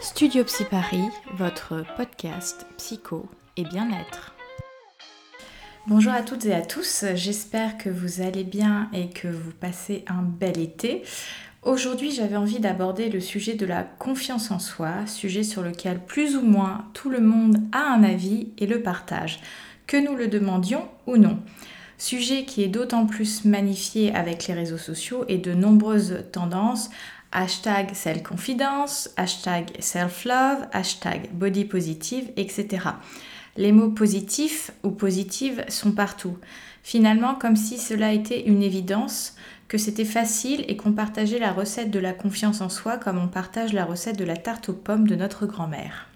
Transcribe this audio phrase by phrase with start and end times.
[0.00, 4.32] Studio Psy Paris, votre podcast psycho et bien-être.
[5.88, 10.04] Bonjour à toutes et à tous, j'espère que vous allez bien et que vous passez
[10.06, 11.02] un bel été.
[11.62, 16.36] Aujourd'hui j'avais envie d'aborder le sujet de la confiance en soi, sujet sur lequel plus
[16.36, 19.40] ou moins tout le monde a un avis et le partage,
[19.88, 21.40] que nous le demandions ou non.
[22.00, 26.90] Sujet qui est d'autant plus magnifié avec les réseaux sociaux et de nombreuses tendances
[27.32, 32.88] hashtag self-confidence, hashtag self-love, hashtag body positive, etc.
[33.56, 36.38] Les mots positifs ou positives sont partout.
[36.82, 39.34] Finalement, comme si cela était une évidence,
[39.68, 43.28] que c'était facile et qu'on partageait la recette de la confiance en soi comme on
[43.28, 46.08] partage la recette de la tarte aux pommes de notre grand-mère.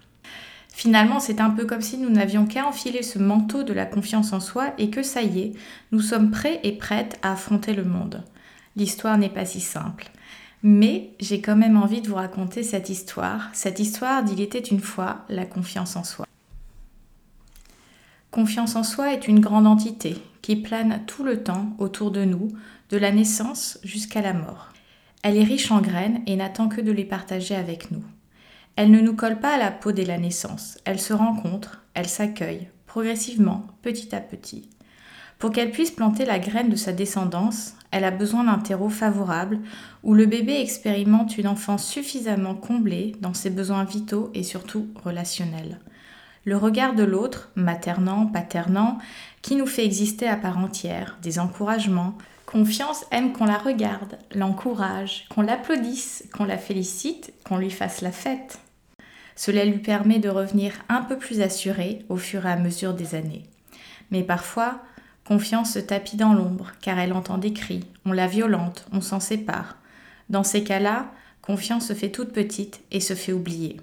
[0.69, 4.33] Finalement, c'est un peu comme si nous n'avions qu'à enfiler ce manteau de la confiance
[4.33, 5.51] en soi et que ça y est,
[5.91, 8.23] nous sommes prêts et prêtes à affronter le monde.
[8.75, 10.09] L'histoire n'est pas si simple.
[10.63, 14.79] Mais j'ai quand même envie de vous raconter cette histoire, cette histoire d'il était une
[14.79, 16.25] fois la confiance en soi.
[18.31, 22.47] Confiance en soi est une grande entité qui plane tout le temps autour de nous,
[22.89, 24.69] de la naissance jusqu'à la mort.
[25.21, 28.03] Elle est riche en graines et n'attend que de les partager avec nous.
[28.75, 32.07] Elle ne nous colle pas à la peau dès la naissance, elle se rencontre, elle
[32.07, 34.69] s'accueille, progressivement, petit à petit.
[35.39, 39.59] Pour qu'elle puisse planter la graine de sa descendance, elle a besoin d'un terreau favorable
[40.01, 45.79] où le bébé expérimente une enfance suffisamment comblée dans ses besoins vitaux et surtout relationnels.
[46.45, 48.97] Le regard de l'autre, maternant, paternant,
[49.41, 52.17] qui nous fait exister à part entière, des encouragements.
[52.45, 58.11] Confiance aime qu'on la regarde, l'encourage, qu'on l'applaudisse, qu'on la félicite, qu'on lui fasse la
[58.11, 58.59] fête.
[59.35, 63.15] Cela lui permet de revenir un peu plus assurée au fur et à mesure des
[63.15, 63.45] années.
[64.11, 64.81] Mais parfois,
[65.25, 69.19] Confiance se tapit dans l'ombre, car elle entend des cris, on la violente, on s'en
[69.19, 69.77] sépare.
[70.29, 73.79] Dans ces cas-là, confiance se fait toute petite et se fait oublier.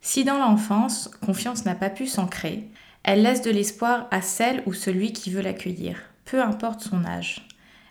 [0.00, 2.68] Si dans l'enfance, confiance n'a pas pu s'ancrer,
[3.02, 7.46] elle laisse de l'espoir à celle ou celui qui veut l'accueillir, peu importe son âge.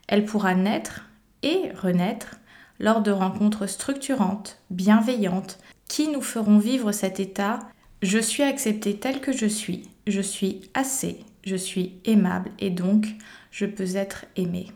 [0.07, 1.09] Elle pourra naître
[1.43, 2.35] et renaître
[2.79, 7.59] lors de rencontres structurantes, bienveillantes, qui nous feront vivre cet état
[8.03, 13.07] je suis acceptée telle que je suis, je suis assez, je suis aimable et donc
[13.51, 14.71] je peux être aimée.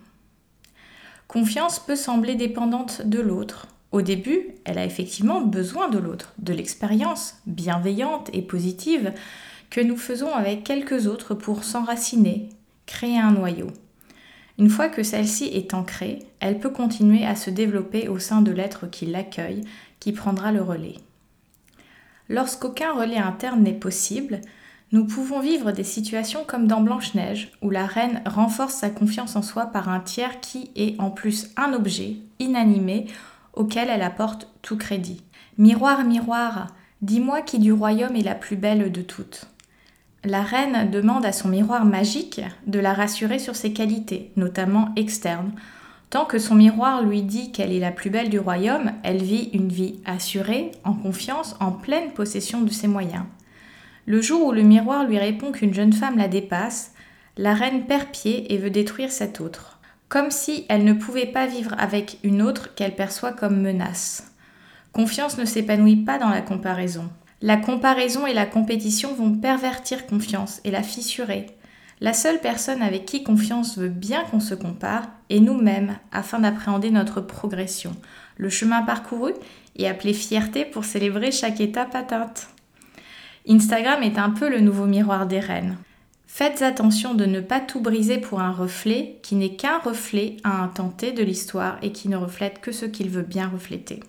[1.28, 3.68] Confiance peut sembler dépendante de l'autre.
[3.92, 9.14] Au début, elle a effectivement besoin de l'autre, de l'expérience bienveillante et positive
[9.70, 12.50] que nous faisons avec quelques autres pour s'enraciner,
[12.86, 13.68] créer un noyau.
[14.58, 18.52] Une fois que celle-ci est ancrée, elle peut continuer à se développer au sein de
[18.52, 19.64] l'être qui l'accueille,
[20.00, 20.96] qui prendra le relais.
[22.30, 24.42] Lorsqu'aucun relais interne n'est possible,
[24.94, 29.42] nous pouvons vivre des situations comme dans Blanche-Neige, où la reine renforce sa confiance en
[29.42, 33.08] soi par un tiers qui est en plus un objet, inanimé,
[33.54, 35.24] auquel elle apporte tout crédit.
[35.58, 36.68] Miroir, miroir,
[37.02, 39.48] dis-moi qui du royaume est la plus belle de toutes.
[40.24, 45.52] La reine demande à son miroir magique de la rassurer sur ses qualités, notamment externes.
[46.10, 49.50] Tant que son miroir lui dit qu'elle est la plus belle du royaume, elle vit
[49.54, 53.24] une vie assurée, en confiance, en pleine possession de ses moyens.
[54.08, 56.94] Le jour où le miroir lui répond qu'une jeune femme la dépasse,
[57.36, 61.46] la reine perd pied et veut détruire cette autre, comme si elle ne pouvait pas
[61.46, 64.32] vivre avec une autre qu'elle perçoit comme menace.
[64.94, 67.10] Confiance ne s'épanouit pas dans la comparaison.
[67.42, 71.48] La comparaison et la compétition vont pervertir confiance et la fissurer.
[72.00, 76.92] La seule personne avec qui confiance veut bien qu'on se compare est nous-mêmes afin d'appréhender
[76.92, 77.92] notre progression,
[78.38, 79.34] le chemin parcouru
[79.76, 82.48] et appeler fierté pour célébrer chaque étape atteinte.
[83.50, 85.78] Instagram est un peu le nouveau miroir des reines.
[86.28, 90.62] Faites attention de ne pas tout briser pour un reflet qui n'est qu'un reflet à
[90.62, 94.02] un tenté de l'histoire et qui ne reflète que ce qu'il veut bien refléter.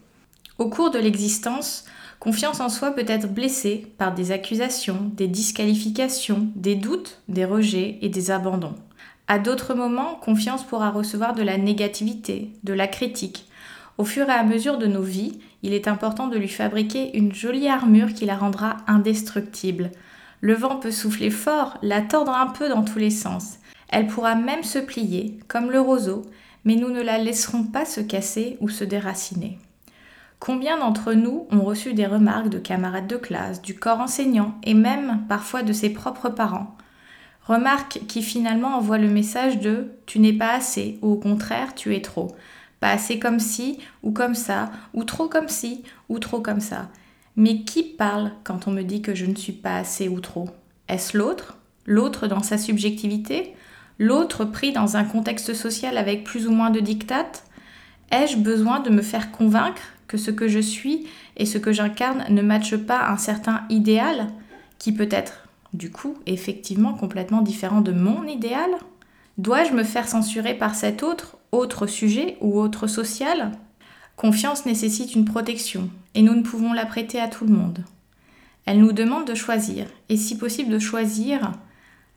[0.59, 1.85] Au cours de l'existence,
[2.19, 7.99] confiance en soi peut être blessée par des accusations, des disqualifications, des doutes, des rejets
[8.03, 8.75] et des abandons.
[9.29, 13.48] À d'autres moments, confiance pourra recevoir de la négativité, de la critique,
[13.99, 17.35] au fur et à mesure de nos vies, il est important de lui fabriquer une
[17.35, 19.91] jolie armure qui la rendra indestructible.
[20.41, 23.59] Le vent peut souffler fort, la tordre un peu dans tous les sens.
[23.89, 26.23] Elle pourra même se plier, comme le roseau,
[26.65, 29.59] mais nous ne la laisserons pas se casser ou se déraciner.
[30.39, 34.75] Combien d'entre nous ont reçu des remarques de camarades de classe, du corps enseignant et
[34.75, 36.77] même parfois de ses propres parents?
[37.45, 41.97] Remarques qui finalement envoient le message de tu n'es pas assez ou au contraire tu
[41.97, 42.29] es trop
[42.81, 46.89] pas assez comme ci ou comme ça, ou trop comme ci ou trop comme ça.
[47.37, 50.51] Mais qui parle quand on me dit que je ne suis pas assez ou trop?
[50.89, 51.57] Est-ce l'autre?
[51.87, 53.55] L'autre dans sa subjectivité?
[53.99, 57.45] L'autre pris dans un contexte social avec plus ou moins de dictates
[58.11, 62.25] Ai-je besoin de me faire convaincre que ce que je suis et ce que j'incarne
[62.31, 64.29] ne matche pas un certain idéal
[64.79, 68.71] qui peut être, du coup, effectivement complètement différent de mon idéal?
[69.37, 73.53] Dois-je me faire censurer par cet autre, autre sujet ou autre social
[74.17, 77.85] Confiance nécessite une protection et nous ne pouvons la prêter à tout le monde.
[78.67, 81.53] Elle nous demande de choisir, et si possible de choisir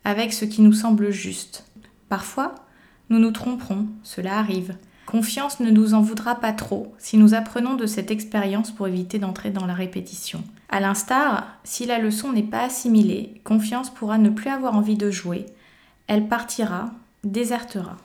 [0.03, 1.65] avec ce qui nous semble juste.
[2.09, 2.55] Parfois,
[3.09, 4.75] nous nous tromperons, cela arrive.
[5.05, 9.19] Confiance ne nous en voudra pas trop si nous apprenons de cette expérience pour éviter
[9.19, 10.43] d'entrer dans la répétition.
[10.69, 15.11] À l'instar, si la leçon n'est pas assimilée, confiance pourra ne plus avoir envie de
[15.11, 15.45] jouer.
[16.07, 16.91] Elle partira,
[17.23, 17.97] désertera.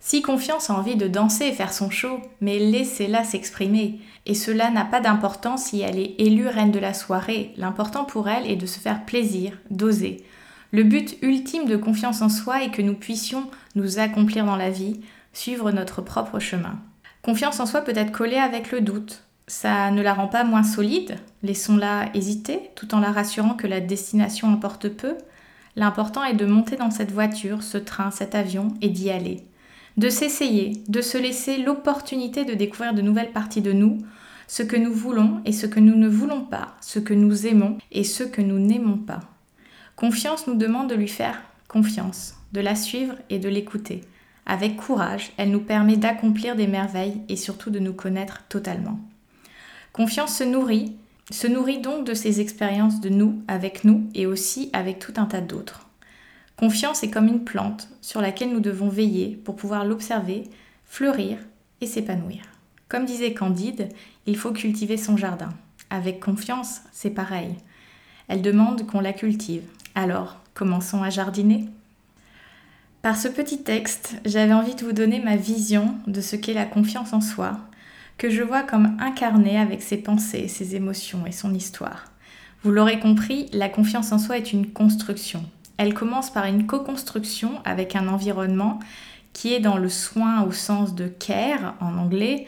[0.00, 4.00] Si Confiance a envie de danser et faire son show, mais laissez-la s'exprimer.
[4.26, 7.52] Et cela n'a pas d'importance si elle est élue reine de la soirée.
[7.56, 10.24] L'important pour elle est de se faire plaisir, d'oser.
[10.70, 14.70] Le but ultime de confiance en soi est que nous puissions nous accomplir dans la
[14.70, 15.00] vie,
[15.32, 16.78] suivre notre propre chemin.
[17.22, 19.24] Confiance en soi peut être collée avec le doute.
[19.46, 23.80] Ça ne la rend pas moins solide, laissons-la hésiter, tout en la rassurant que la
[23.80, 25.16] destination importe peu.
[25.74, 29.42] L'important est de monter dans cette voiture, ce train, cet avion et d'y aller
[29.98, 33.98] de s'essayer, de se laisser l'opportunité de découvrir de nouvelles parties de nous,
[34.46, 37.76] ce que nous voulons et ce que nous ne voulons pas, ce que nous aimons
[37.90, 39.20] et ce que nous n'aimons pas.
[39.96, 44.02] Confiance nous demande de lui faire confiance, de la suivre et de l'écouter.
[44.46, 49.00] Avec courage, elle nous permet d'accomplir des merveilles et surtout de nous connaître totalement.
[49.92, 50.96] Confiance se nourrit,
[51.32, 55.26] se nourrit donc de ces expériences de nous avec nous et aussi avec tout un
[55.26, 55.87] tas d'autres.
[56.58, 60.42] Confiance est comme une plante sur laquelle nous devons veiller pour pouvoir l'observer,
[60.84, 61.38] fleurir
[61.80, 62.40] et s'épanouir.
[62.88, 63.90] Comme disait Candide,
[64.26, 65.50] il faut cultiver son jardin.
[65.88, 67.54] Avec confiance, c'est pareil.
[68.26, 69.62] Elle demande qu'on la cultive.
[69.94, 71.66] Alors, commençons à jardiner
[73.02, 76.66] Par ce petit texte, j'avais envie de vous donner ma vision de ce qu'est la
[76.66, 77.60] confiance en soi,
[78.16, 82.06] que je vois comme incarnée avec ses pensées, ses émotions et son histoire.
[82.64, 85.44] Vous l'aurez compris, la confiance en soi est une construction,
[85.78, 88.80] elle commence par une co-construction avec un environnement
[89.32, 92.46] qui est dans le soin au sens de care en anglais.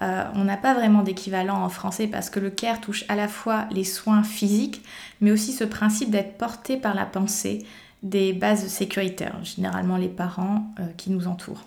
[0.00, 3.26] Euh, on n'a pas vraiment d'équivalent en français parce que le care touche à la
[3.26, 4.82] fois les soins physiques,
[5.20, 7.66] mais aussi ce principe d'être porté par la pensée
[8.04, 11.64] des bases sécuritaires, généralement les parents euh, qui nous entourent.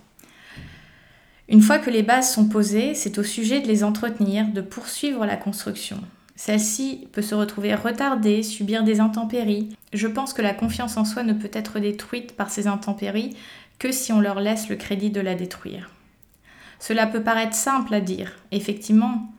[1.49, 5.25] Une fois que les bases sont posées, c'est au sujet de les entretenir, de poursuivre
[5.25, 5.97] la construction.
[6.43, 9.77] Celle-ci peut se retrouver retardée, subir des intempéries.
[9.93, 13.37] Je pense que la confiance en soi ne peut être détruite par ces intempéries
[13.77, 15.91] que si on leur laisse le crédit de la détruire.
[16.79, 19.31] Cela peut paraître simple à dire, effectivement,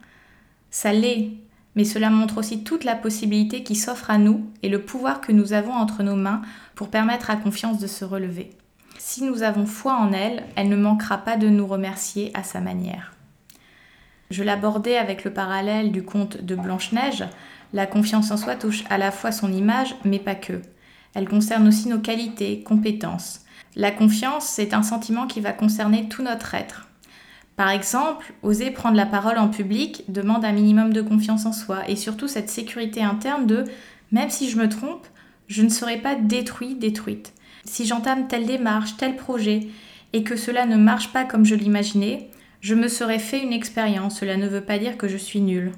[0.71, 1.31] ça l'est,
[1.75, 5.33] mais cela montre aussi toute la possibilité qui s'offre à nous et le pouvoir que
[5.33, 6.41] nous avons entre nos mains
[6.73, 8.51] pour permettre à confiance de se relever.
[8.97, 12.61] Si nous avons foi en elle, elle ne manquera pas de nous remercier à sa
[12.61, 13.11] manière.
[14.33, 17.23] Je l'abordais avec le parallèle du conte de Blanche-Neige.
[17.71, 20.59] La confiance en soi touche à la fois son image, mais pas que.
[21.13, 23.41] Elle concerne aussi nos qualités, compétences.
[23.75, 26.87] La confiance, c'est un sentiment qui va concerner tout notre être.
[27.57, 31.87] Par exemple, oser prendre la parole en public demande un minimum de confiance en soi
[31.87, 33.65] et surtout cette sécurité interne de
[34.11, 35.05] même si je me trompe,
[35.47, 37.33] je ne serai pas détruit, détruite.
[37.65, 39.67] Si j'entame telle démarche, tel projet
[40.11, 42.31] et que cela ne marche pas comme je l'imaginais,
[42.63, 45.73] je me serais fait une expérience, cela ne veut pas dire que je suis nulle.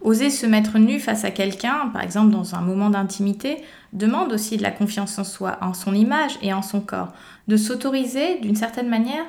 [0.00, 3.58] Oser se mettre nu face à quelqu'un, par exemple dans un moment d'intimité,
[3.92, 7.12] demande aussi de la confiance en soi, en son image et en son corps,
[7.46, 9.26] de s'autoriser d'une certaine manière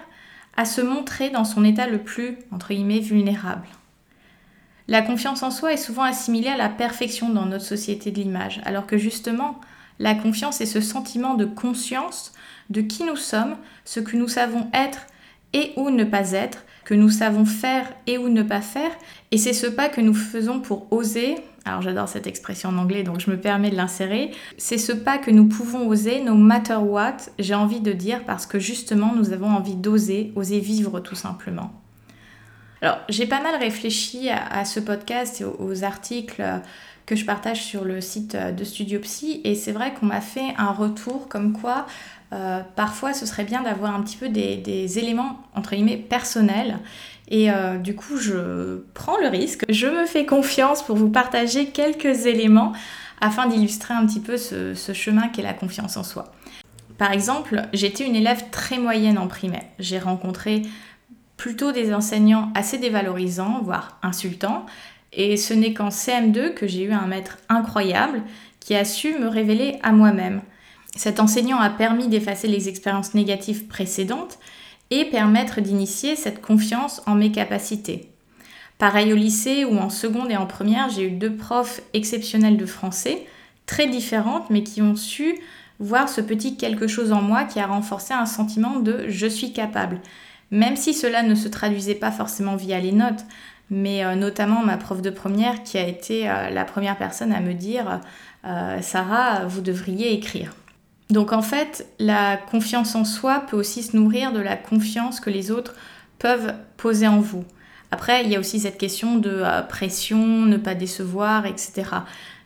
[0.56, 3.68] à se montrer dans son état le plus, entre guillemets, vulnérable.
[4.88, 8.62] La confiance en soi est souvent assimilée à la perfection dans notre société de l'image,
[8.64, 9.60] alors que justement,
[10.00, 12.32] la confiance est ce sentiment de conscience
[12.70, 15.08] de qui nous sommes, ce que nous savons être
[15.54, 18.92] et ou ne pas être, que nous savons faire et ou ne pas faire.
[19.32, 21.36] Et c'est ce pas que nous faisons pour oser.
[21.66, 24.32] Alors j'adore cette expression en anglais, donc je me permets de l'insérer.
[24.58, 28.46] C'est ce pas que nous pouvons oser, no matter what, j'ai envie de dire, parce
[28.46, 31.74] que justement nous avons envie d'oser, oser vivre tout simplement.
[32.82, 36.44] Alors j'ai pas mal réfléchi à, ce podcast et aux, articles
[37.08, 40.54] que je partage sur le site de Studio Psy, et c'est vrai qu'on m'a fait
[40.58, 41.88] un retour comme quoi
[42.34, 46.80] euh, parfois ce serait bien d'avoir un petit peu des, éléments entre guillemets personnels
[47.28, 51.68] et euh, du coup je prends le risque, je me fais confiance pour vous partager
[51.68, 52.74] quelques éléments
[53.22, 56.32] afin d'illustrer un petit peu ce, ce chemin qu'est la confiance en soi.
[56.98, 59.64] Par exemple, j'étais une élève très moyenne en primaire.
[59.80, 60.62] J'ai rencontré
[61.38, 64.66] plutôt des enseignants assez dévalorisants, voire insultants,
[65.12, 68.22] et ce n'est qu'en CM2 que j'ai eu un maître incroyable
[68.60, 70.42] qui a su me révéler à moi-même.
[70.96, 74.40] Cet enseignant a permis d'effacer les expériences négatives précédentes
[74.92, 78.10] et permettre d'initier cette confiance en mes capacités.
[78.78, 82.66] Pareil au lycée où en seconde et en première, j'ai eu deux profs exceptionnels de
[82.66, 83.26] français,
[83.66, 85.36] très différentes, mais qui ont su
[85.80, 89.54] voir ce petit quelque chose en moi qui a renforcé un sentiment de je suis
[89.54, 90.00] capable.
[90.52, 93.26] Même si cela ne se traduisait pas forcément via les notes,
[93.70, 97.42] mais euh, notamment ma prof de première qui a été euh, la première personne à
[97.42, 98.00] me dire
[98.46, 100.54] euh, Sarah, vous devriez écrire.
[101.10, 105.30] Donc en fait, la confiance en soi peut aussi se nourrir de la confiance que
[105.30, 105.76] les autres
[106.20, 107.44] peuvent poser en vous.
[107.92, 111.84] Après, il y a aussi cette question de euh, pression, ne pas décevoir, etc.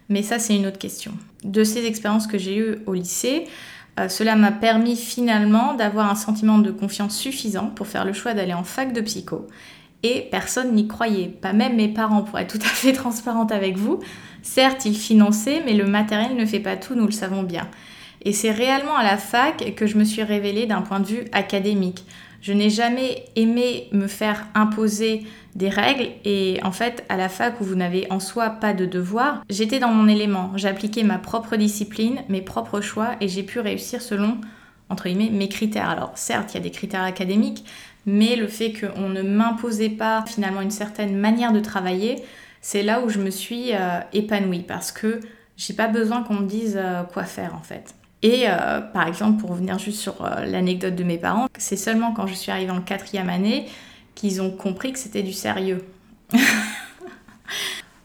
[0.09, 1.13] Mais ça, c'est une autre question.
[1.43, 3.47] De ces expériences que j'ai eues au lycée,
[3.99, 8.33] euh, cela m'a permis finalement d'avoir un sentiment de confiance suffisant pour faire le choix
[8.33, 9.47] d'aller en fac de psycho.
[10.03, 13.77] Et personne n'y croyait, pas même mes parents, pour être tout à fait transparente avec
[13.77, 13.99] vous.
[14.41, 17.67] Certes, ils finançaient, mais le matériel ne fait pas tout, nous le savons bien.
[18.23, 21.25] Et c'est réellement à la fac que je me suis révélée d'un point de vue
[21.31, 22.05] académique.
[22.41, 25.23] Je n'ai jamais aimé me faire imposer
[25.55, 28.85] des règles et en fait à la fac où vous n'avez en soi pas de
[28.85, 33.59] devoir, j'étais dans mon élément, j'appliquais ma propre discipline, mes propres choix et j'ai pu
[33.59, 34.38] réussir selon
[34.89, 35.89] entre guillemets mes critères.
[35.89, 37.65] Alors certes, il y a des critères académiques,
[38.05, 42.23] mais le fait qu'on ne m'imposait pas finalement une certaine manière de travailler,
[42.61, 45.19] c'est là où je me suis euh, épanouie parce que
[45.57, 47.95] j'ai pas besoin qu'on me dise euh, quoi faire en fait.
[48.21, 52.13] Et euh, par exemple, pour revenir juste sur euh, l'anecdote de mes parents, c'est seulement
[52.13, 53.67] quand je suis arrivée en quatrième année
[54.15, 55.85] qu'ils ont compris que c'était du sérieux.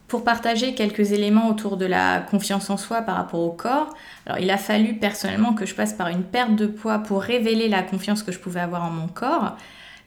[0.06, 3.92] pour partager quelques éléments autour de la confiance en soi par rapport au corps,
[4.26, 7.68] alors il a fallu personnellement que je passe par une perte de poids pour révéler
[7.68, 9.56] la confiance que je pouvais avoir en mon corps.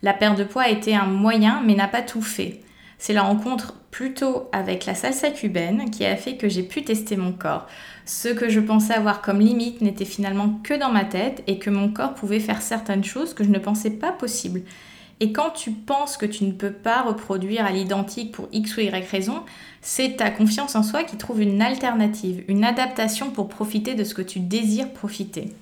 [0.03, 2.61] La perte de poids a été un moyen, mais n'a pas tout fait.
[2.97, 7.15] C'est la rencontre plutôt avec la salsa cubaine qui a fait que j'ai pu tester
[7.15, 7.67] mon corps.
[8.05, 11.69] Ce que je pensais avoir comme limite n'était finalement que dans ma tête et que
[11.69, 14.63] mon corps pouvait faire certaines choses que je ne pensais pas possibles.
[15.19, 18.81] Et quand tu penses que tu ne peux pas reproduire à l'identique pour X ou
[18.81, 19.43] Y raison,
[19.81, 24.13] c'est ta confiance en soi qui trouve une alternative, une adaptation pour profiter de ce
[24.13, 25.53] que tu désires profiter.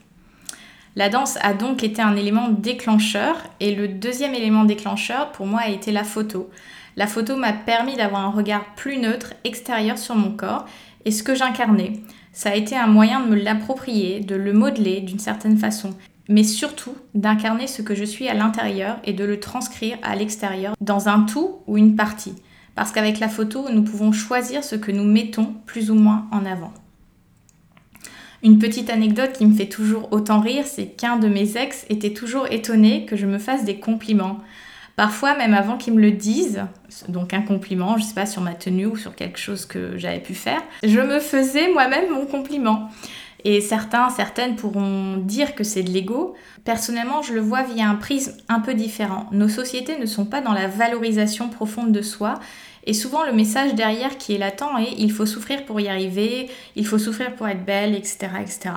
[0.97, 5.61] La danse a donc été un élément déclencheur et le deuxième élément déclencheur pour moi
[5.61, 6.49] a été la photo.
[6.95, 10.65] La photo m'a permis d'avoir un regard plus neutre, extérieur sur mon corps
[11.03, 11.93] et ce que j'incarnais.
[12.31, 15.95] Ça a été un moyen de me l'approprier, de le modeler d'une certaine façon,
[16.29, 20.75] mais surtout d'incarner ce que je suis à l'intérieur et de le transcrire à l'extérieur
[20.81, 22.35] dans un tout ou une partie.
[22.75, 26.45] Parce qu'avec la photo, nous pouvons choisir ce que nous mettons plus ou moins en
[26.45, 26.73] avant.
[28.43, 32.13] Une petite anecdote qui me fait toujours autant rire, c'est qu'un de mes ex était
[32.13, 34.39] toujours étonné que je me fasse des compliments.
[34.95, 36.63] Parfois, même avant qu'ils me le disent,
[37.09, 40.21] donc un compliment, je sais pas, sur ma tenue ou sur quelque chose que j'avais
[40.21, 42.89] pu faire, je me faisais moi-même mon compliment.
[43.43, 46.33] Et certains, certaines pourront dire que c'est de l'ego.
[46.63, 49.27] Personnellement, je le vois via un prisme un peu différent.
[49.31, 52.39] Nos sociétés ne sont pas dans la valorisation profonde de soi.
[52.85, 56.49] Et souvent, le message derrière qui est latent est il faut souffrir pour y arriver,
[56.75, 58.29] il faut souffrir pour être belle, etc.
[58.41, 58.71] etc.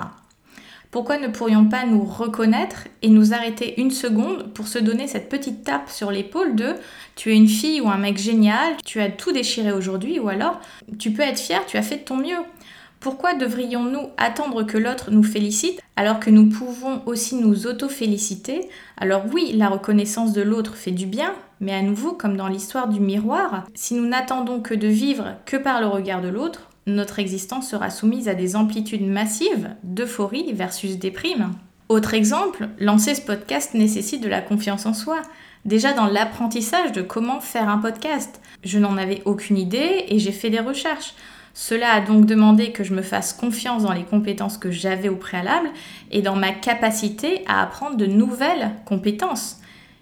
[0.91, 5.29] Pourquoi ne pourrions pas nous reconnaître et nous arrêter une seconde pour se donner cette
[5.29, 6.73] petite tape sur l'épaule de
[7.15, 10.59] tu es une fille ou un mec génial, tu as tout déchiré aujourd'hui ou alors
[10.97, 12.39] tu peux être fier, tu as fait de ton mieux.
[12.99, 18.67] Pourquoi devrions-nous attendre que l'autre nous félicite alors que nous pouvons aussi nous auto-féliciter?
[18.97, 22.89] Alors oui, la reconnaissance de l'autre fait du bien, mais à nouveau, comme dans l'histoire
[22.89, 27.19] du miroir, si nous n'attendons que de vivre que par le regard de l'autre, notre
[27.19, 31.53] existence sera soumise à des amplitudes massives d'euphorie versus déprime.
[31.89, 35.21] Autre exemple, lancer ce podcast nécessite de la confiance en soi.
[35.65, 40.31] Déjà dans l'apprentissage de comment faire un podcast, je n'en avais aucune idée et j'ai
[40.31, 41.13] fait des recherches.
[41.53, 45.15] Cela a donc demandé que je me fasse confiance dans les compétences que j'avais au
[45.15, 45.69] préalable
[46.11, 49.59] et dans ma capacité à apprendre de nouvelles compétences.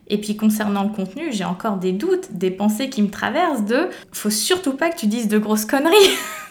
[0.09, 3.89] Et puis concernant le contenu, j'ai encore des doutes, des pensées qui me traversent de
[4.11, 5.95] faut surtout pas que tu dises de grosses conneries.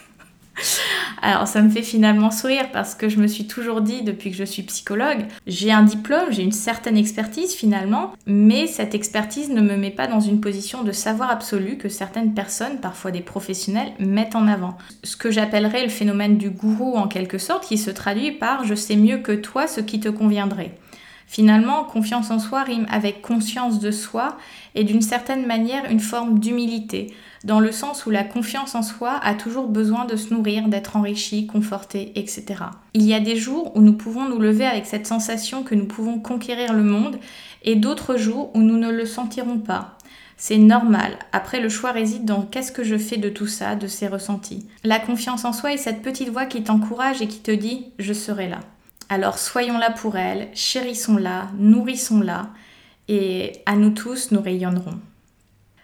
[1.23, 4.37] Alors ça me fait finalement sourire parce que je me suis toujours dit depuis que
[4.37, 9.61] je suis psychologue, j'ai un diplôme, j'ai une certaine expertise finalement, mais cette expertise ne
[9.61, 13.93] me met pas dans une position de savoir absolu que certaines personnes, parfois des professionnels,
[13.99, 14.77] mettent en avant.
[15.05, 18.75] Ce que j'appellerais le phénomène du gourou en quelque sorte, qui se traduit par je
[18.75, 20.77] sais mieux que toi ce qui te conviendrait.
[21.27, 24.37] Finalement, confiance en soi rime avec conscience de soi
[24.77, 29.19] et d'une certaine manière une forme d'humilité, dans le sens où la confiance en soi
[29.23, 32.45] a toujours besoin de se nourrir, d'être enrichie, confortée, etc.
[32.95, 35.87] Il y a des jours où nous pouvons nous lever avec cette sensation que nous
[35.87, 37.19] pouvons conquérir le monde
[37.65, 39.99] et d'autres jours où nous ne le sentirons pas.
[40.37, 41.19] C'est normal.
[41.33, 44.67] Après, le choix réside dans qu'est-ce que je fais de tout ça, de ces ressentis.
[44.85, 48.13] La confiance en soi est cette petite voix qui t'encourage et qui te dit je
[48.13, 48.61] serai là.
[49.09, 52.51] Alors soyons là pour elle, chérissons-la, nourrissons-la,
[53.09, 54.99] et à nous tous, nous rayonnerons.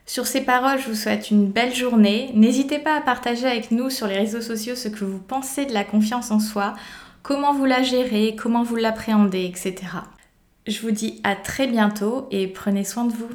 [0.06, 2.32] Sur ces paroles, je vous souhaite une belle journée.
[2.34, 5.72] N'hésitez pas à partager avec nous sur les réseaux sociaux ce que vous pensez de
[5.72, 6.74] la confiance en soi,
[7.22, 9.74] comment vous la gérez, comment vous l'appréhendez, etc.
[10.66, 13.30] Je vous dis à très bientôt et prenez soin de vous.